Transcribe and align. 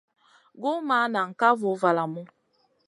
Gu 0.61 0.71
ma 0.87 0.97
ŋahn 1.13 1.31
ka 1.39 1.47
voh 1.59 1.77
valamu. 1.81 2.21